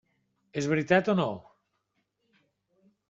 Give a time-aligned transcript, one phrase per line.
[0.61, 1.27] És veritat o no?